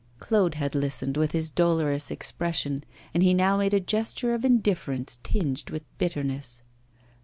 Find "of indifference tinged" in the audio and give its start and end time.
4.33-5.69